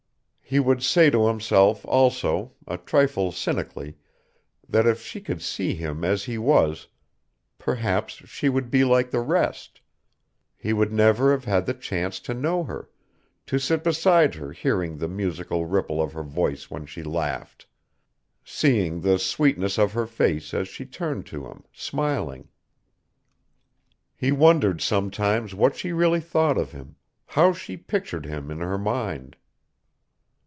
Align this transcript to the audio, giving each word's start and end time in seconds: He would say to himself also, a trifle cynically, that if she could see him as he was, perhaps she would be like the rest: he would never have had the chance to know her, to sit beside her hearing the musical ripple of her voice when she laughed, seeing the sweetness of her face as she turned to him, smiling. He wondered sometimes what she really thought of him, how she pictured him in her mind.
He 0.43 0.59
would 0.59 0.83
say 0.83 1.09
to 1.11 1.27
himself 1.27 1.85
also, 1.85 2.51
a 2.67 2.77
trifle 2.77 3.31
cynically, 3.31 3.95
that 4.67 4.85
if 4.85 5.01
she 5.01 5.21
could 5.21 5.41
see 5.41 5.75
him 5.75 6.03
as 6.03 6.25
he 6.25 6.37
was, 6.37 6.89
perhaps 7.57 8.15
she 8.27 8.49
would 8.49 8.69
be 8.69 8.83
like 8.83 9.11
the 9.11 9.21
rest: 9.21 9.79
he 10.57 10.73
would 10.73 10.91
never 10.91 11.31
have 11.31 11.45
had 11.45 11.65
the 11.65 11.73
chance 11.73 12.19
to 12.19 12.33
know 12.33 12.65
her, 12.65 12.89
to 13.45 13.59
sit 13.59 13.81
beside 13.81 14.35
her 14.35 14.51
hearing 14.51 14.97
the 14.97 15.07
musical 15.07 15.65
ripple 15.65 16.01
of 16.01 16.11
her 16.11 16.23
voice 16.23 16.69
when 16.69 16.85
she 16.85 17.01
laughed, 17.01 17.65
seeing 18.43 18.99
the 18.99 19.17
sweetness 19.19 19.77
of 19.79 19.93
her 19.93 20.05
face 20.05 20.53
as 20.53 20.67
she 20.67 20.85
turned 20.85 21.25
to 21.27 21.47
him, 21.47 21.63
smiling. 21.71 22.49
He 24.17 24.33
wondered 24.33 24.81
sometimes 24.81 25.55
what 25.55 25.77
she 25.77 25.93
really 25.93 26.19
thought 26.19 26.57
of 26.57 26.73
him, 26.73 26.97
how 27.25 27.53
she 27.53 27.77
pictured 27.77 28.25
him 28.25 28.51
in 28.51 28.57
her 28.59 28.77
mind. 28.77 29.37